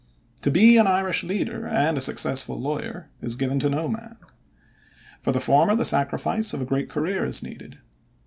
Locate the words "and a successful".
1.67-2.59